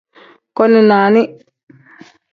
[0.57, 1.21] Koni nani.